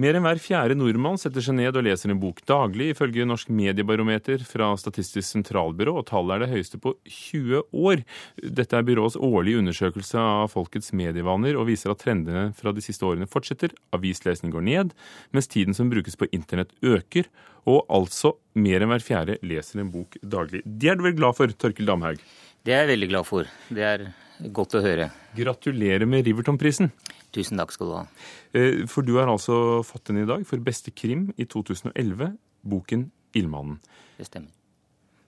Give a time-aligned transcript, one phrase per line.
[0.00, 3.50] Mer enn hver fjerde nordmann setter seg ned og leser en bok daglig, ifølge Norsk
[3.52, 8.00] mediebarometer fra Statistisk sentralbyrå, og tallet er det høyeste på 20 år.
[8.40, 13.04] Dette er byråets årlige undersøkelse av folkets medievaner, og viser at trendene fra de siste
[13.04, 13.76] årene fortsetter.
[13.92, 14.96] Avislesning går ned,
[15.36, 17.28] mens tiden som brukes på internett øker,
[17.68, 20.64] og altså mer enn hver fjerde leser en bok daglig.
[20.64, 22.24] Det er du vel glad for, Tørkel Damhaug?
[22.64, 23.56] Det er jeg veldig glad for.
[23.68, 24.08] Det er
[24.56, 25.12] godt å høre.
[25.36, 26.88] Gratulerer med Riverton-prisen.
[27.32, 28.02] Tusen takk skal du ha.
[28.52, 33.10] Eh, for du har altså fått den i dag for beste krim i 2011, boken
[33.32, 33.80] 'Ildmannen'.
[34.18, 34.52] Det stemmer.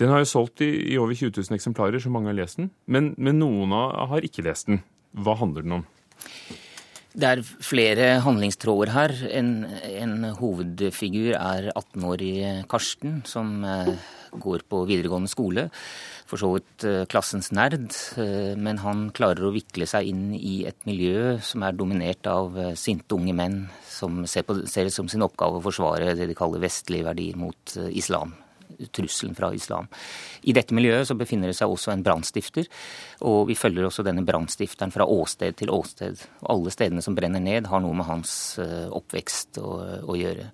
[0.00, 2.70] Den har jo solgt i, i over 20 000 eksemplarer, så mange har lest den.
[2.86, 4.80] Men, men noen har ikke lest den.
[5.12, 5.84] Hva handler den om?
[7.10, 9.12] Det er flere handlingstråder her.
[9.34, 13.90] En, en hovedfigur er 18-årige Karsten, som eh,
[14.30, 15.66] går på videregående skole
[16.30, 17.88] for så vidt eh, klassens nerd,
[18.22, 22.54] eh, men han klarer å vikle seg inn i et miljø som er dominert av
[22.78, 26.38] sinte unge menn som ser, på, ser det som sin oppgave å forsvare det de
[26.38, 28.36] kaller vestlige verdier mot islam
[28.88, 29.88] trusselen fra islam.
[30.42, 32.68] I dette miljøet så befinner det seg også en brannstifter,
[33.28, 36.22] og vi følger også denne brannstifteren fra åsted til åsted.
[36.48, 39.74] Alle stedene som brenner ned, har noe med hans oppvekst å,
[40.08, 40.50] å gjøre.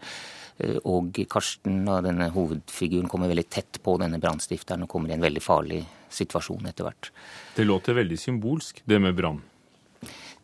[0.58, 5.24] Eh, og Karsten, denne hovedfiguren, kommer veldig tett på denne brannstifteren og kommer i en
[5.24, 5.82] veldig farlig
[6.12, 7.12] situasjon etter hvert.
[7.56, 9.42] Det låter veldig symbolsk, det med brann?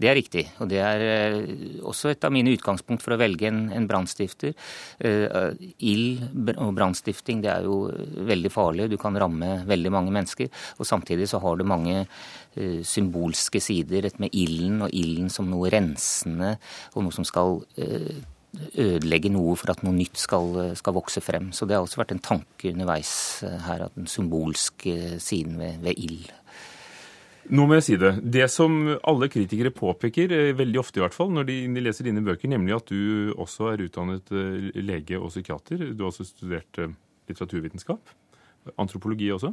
[0.02, 0.44] Det er riktig.
[0.58, 1.36] Og det er eh,
[1.86, 4.56] også et av mine utgangspunkt for å velge en, en brannstifter.
[5.02, 6.24] Uh, ild
[6.56, 7.86] og brannstifting det er jo
[8.26, 8.90] veldig farlig.
[8.90, 10.50] Du kan ramme veldig mange mennesker.
[10.78, 14.08] Og samtidig så har du mange uh, symbolske sider.
[14.08, 16.56] Dette med ilden og ilden som noe rensende
[16.96, 17.60] og noe som skal
[18.52, 21.50] ødelegge noe for at noe nytt skal, skal, vokse frem.
[21.56, 23.14] Så det har også vært en tanke underveis
[23.46, 26.28] eh, her, at den symbolske siden ved, ved ild.
[27.52, 28.12] Nå må jeg si det.
[28.34, 32.08] Det som alle kritikere påpeker, eh, veldig ofte i hvert fall, når de, de leser
[32.08, 35.90] dine bøker, nemlig at du også er utdannet eh, lege og psykiater.
[35.92, 36.80] Du har også studert
[37.28, 38.16] litteraturvitenskap.
[38.80, 39.52] Antropologi også.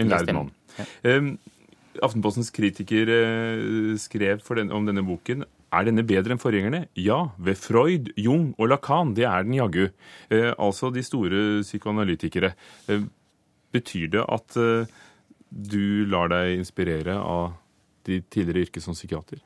[0.00, 0.52] En lærd mann.
[0.78, 1.18] Ja.
[2.00, 3.10] Aftenpostens kritiker
[3.98, 6.84] skrev den, om denne boken er denne bedre enn forgjengerne?
[6.98, 9.14] Ja, ved Freud, Jung og Lacan.
[9.16, 9.86] Det er den jaggu.
[10.30, 12.52] Eh, altså de store psykoanalytikere.
[12.90, 13.06] Eh,
[13.74, 14.98] betyr det at eh,
[15.50, 17.52] du lar deg inspirere av
[18.06, 19.42] de tidligere yrket som psykiater?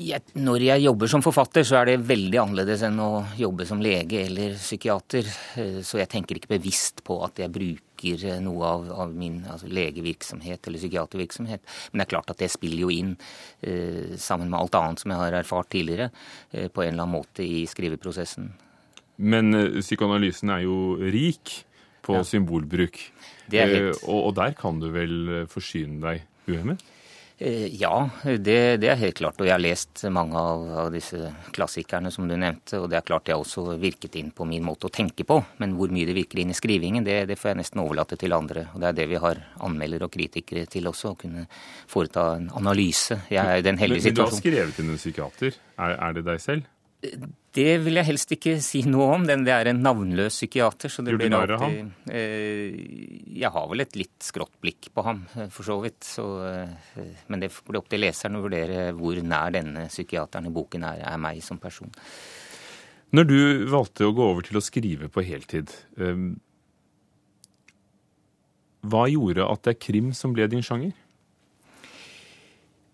[0.00, 3.82] Jeg, når jeg jobber som forfatter, så er det veldig annerledes enn å jobbe som
[3.84, 5.28] lege eller psykiater.
[5.60, 9.42] Eh, så jeg tenker ikke bevisst på at jeg bruker eh, noe av, av min
[9.44, 11.60] altså legevirksomhet eller psykiatervirksomhet.
[11.92, 13.12] Men det er klart at det spiller jo inn,
[13.60, 16.08] eh, sammen med alt annet som jeg har erfart tidligere,
[16.56, 18.48] eh, på en eller annen måte i skriveprosessen.
[19.20, 21.58] Men eh, psykoanalysen er jo rik
[22.02, 22.24] på ja.
[22.26, 22.98] symbolbruk.
[23.50, 23.76] Det er.
[23.78, 26.82] Eh, og, og der kan du vel forsyne deg uhemmet?
[27.44, 29.40] Eh, ja, det, det, er helt klart.
[29.40, 32.78] Og jeg har lest mange av, av, disse klassikerne som du nevnte.
[32.78, 35.40] Og det er klart jeg har også virket inn på min måte å tenke på.
[35.58, 38.36] Men hvor mye det virker inn i skrivingen, det, det får jeg nesten overlate til
[38.36, 38.68] andre.
[38.72, 41.48] Og det er det vi har anmeldere og kritikere til også, å kunne
[41.90, 43.18] foreta en analyse.
[43.32, 44.22] Jeg er i den heldige situasjonen.
[44.22, 45.60] Men, men du har skrevet til en psykiater.
[45.82, 46.70] Er, er det deg selv?
[47.02, 49.24] Det vil jeg helst ikke si noe om.
[49.26, 50.92] Det er en navnløs psykiater.
[50.92, 51.90] så det blir alltid...
[52.14, 52.76] Eh,
[53.42, 56.00] jeg har vel et litt skrått blikk på ham, eh, for så vidt.
[56.06, 60.54] Så, eh, men det blir opp til leseren å vurdere hvor nær denne psykiateren i
[60.54, 61.90] boken er, er meg som person.
[63.12, 63.40] Når du
[63.72, 65.74] valgte å gå over til å skrive på heltid,
[68.82, 70.94] hva gjorde at det er krim som ble din sjanger?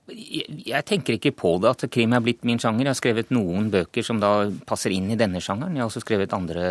[0.09, 2.87] Jeg tenker ikke på det at krim er blitt min sjanger.
[2.87, 5.77] Jeg har skrevet noen bøker som da passer inn i denne sjangeren.
[5.77, 6.65] Jeg har også skrevet andre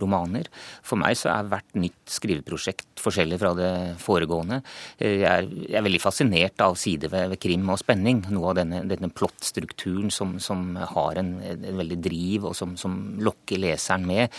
[0.00, 0.48] romaner.
[0.86, 3.70] For meg så er hvert nytt skriveprosjekt forskjellig fra det
[4.02, 4.60] foregående.
[4.98, 8.24] Jeg er, jeg er veldig fascinert av sider ved, ved, krim og spenning.
[8.34, 12.98] Noe av denne, denne plottstrukturen som, som, har en, en, veldig driv, og som, som,
[13.20, 14.34] lokker leseren med.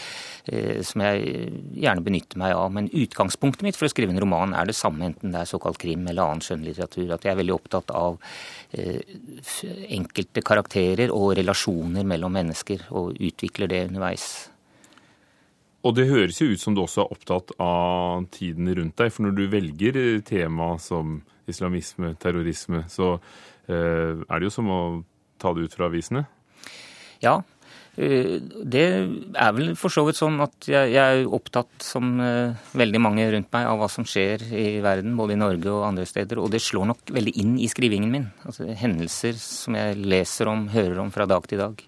[0.52, 1.48] Eh, som jeg
[1.86, 2.68] gjerne benytter meg av.
[2.76, 5.80] Men utgangspunktet mitt for å skrive en roman er det samme, enten det er såkalt
[5.82, 7.16] krim eller annen skjønnlitteratur.
[7.16, 8.20] At jeg er veldig opptatt av
[9.92, 14.28] enkelte karakterer og relasjoner mellom mennesker, og utvikler det underveis.
[15.82, 19.10] Og det høres jo ut som du også er opptatt av tiden rundt deg.
[19.12, 19.98] For når du velger
[20.28, 23.16] tema som islamisme, terrorisme, så
[23.66, 24.82] eh, er det jo som å
[25.42, 26.28] ta det ut fra avisene?
[27.22, 27.61] Ja, Eh,
[27.96, 28.84] det
[29.36, 33.50] er vel for så vidt sånn at jeg, er opptatt, som eh, veldig mange rundt
[33.52, 36.40] meg, av hva som skjer i verden, både i Norge og andre steder.
[36.40, 38.30] Og det slår nok veldig inn i skrivingen min.
[38.48, 41.84] Altså hendelser som jeg leser om, hører om fra dag til dag.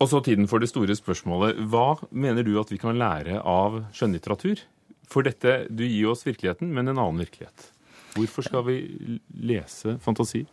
[0.00, 1.58] Og så tiden for det store spørsmålet.
[1.72, 4.62] Hva mener du at vi kan lære av skjønnlitteratur?
[5.10, 7.70] For dette, du gir oss virkeligheten, men en annen virkelighet.
[8.14, 8.80] Hvorfor skal vi
[9.48, 10.48] lese fantasier?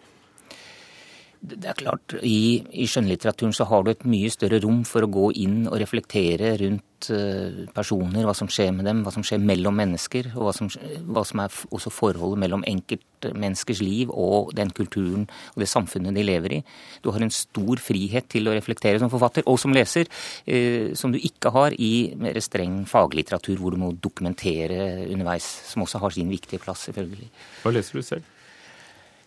[1.38, 5.10] Det er klart, i, i, skjønnlitteraturen så har du et mye større rom for å
[5.12, 9.44] gå inn og reflektere rundt uh, personer, hva som skjer med dem, hva som skjer
[9.46, 10.72] mellom mennesker, og hva som,
[11.06, 16.26] hva som er også forholdet mellom enkeltmenneskers liv og den kulturen og det samfunnet de
[16.26, 16.62] lever i.
[17.06, 20.10] Du har en stor frihet til å reflektere som forfatter, og som leser,
[20.50, 25.86] eh, som du ikke har i mer streng faglitteratur, hvor du må dokumentere underveis, som
[25.86, 27.30] også har sin viktige plass, selvfølgelig.
[27.62, 28.34] Hva leser du selv?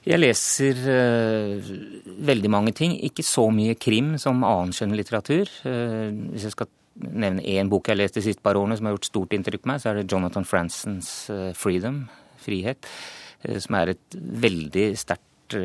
[0.01, 1.71] Jeg leser uh,
[2.25, 2.95] veldig mange ting.
[3.05, 5.51] Ikke så mye krim som annen skjønnlitteratur.
[5.67, 6.71] Uh, hvis jeg skal
[7.01, 9.65] nevne én bok jeg har lest de siste par årene som har gjort stort inntrykk
[9.65, 12.07] på meg, så er det Jonathan Fransons uh, 'Freedom',
[12.41, 12.89] frihet,
[13.61, 15.57] som er et veldig sterkt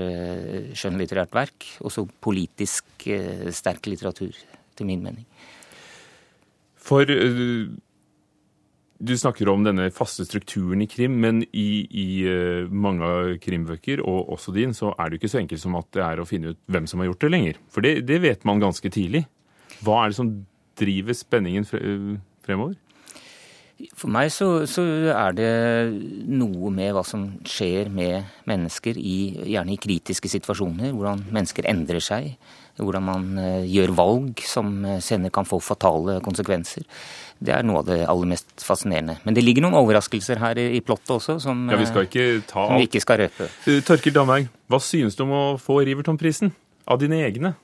[0.76, 1.68] skjønnlitterært verk.
[1.88, 3.06] Også politisk
[3.56, 4.36] sterk litteratur,
[4.76, 5.24] til min mening.
[6.76, 7.08] For
[8.97, 14.31] du snakker om denne faste strukturen i krim, men i, i uh, mange krimbøker, og
[14.38, 16.53] også din, så er det jo ikke så enkelt som at det er å finne
[16.53, 17.59] ut hvem som har gjort det lenger.
[17.74, 19.25] For det, det vet man ganske tidlig.
[19.83, 20.31] Hva er det som
[20.80, 22.09] driver spenningen eh,
[22.45, 22.80] fremover?
[23.95, 25.50] For meg så, så, er det
[26.31, 29.18] noe med hva som skjer med mennesker, i,
[29.51, 30.94] gjerne i kritiske situasjoner.
[30.95, 32.31] Hvordan mennesker endrer seg.
[32.80, 34.72] Hvordan man uh, gjør valg som
[35.04, 36.88] senere kan få fatale konsekvenser.
[37.36, 39.18] Det er noe av det aller mest fascinerende.
[39.27, 42.69] Men det ligger noen overraskelser her i, plottet også, som, ja, vi, skal ikke ta
[42.69, 43.50] som vi ikke skal røpe.
[43.88, 46.56] Torkild Damhaug, hva synes du om å få Riverton-prisen?
[46.88, 47.56] Av dine egne?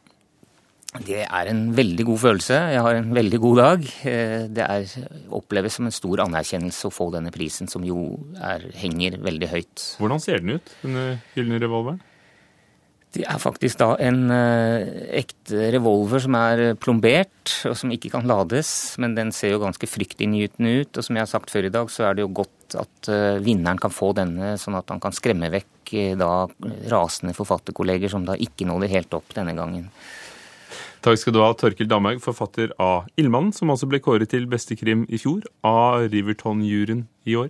[0.92, 2.56] Det er en veldig god følelse.
[2.74, 3.86] Jeg har en veldig god dag.
[4.04, 4.96] Eh, det er,
[5.32, 9.86] oppleves som en stor anerkjennelse å få denne prisen, som jo er, henger veldig høyt.
[10.02, 11.06] Hvordan ser den ut, denne
[11.38, 12.02] gylne revolveren?
[13.12, 14.84] Det er faktisk da en uh,
[15.20, 18.70] ekte revolver som er plombert, og som ikke kan lades.
[19.04, 20.96] Men den ser jo ganske fryktinngytende ut.
[20.96, 23.40] Og som jeg har sagt før i dag, så er det jo godt at uh,
[23.44, 25.68] vinneren kan få denne, sånn at han kan skremme vekk
[26.16, 26.46] da
[26.88, 29.90] rasende forfatterkolleger som da ikke nådde helt opp denne gangen.
[31.02, 34.76] Takk skal du ha, Torkild Damhaug, forfatter av 'Ildmannen', som altså ble kåret til beste
[34.78, 37.50] krim i fjor av Riverton-juryen i år.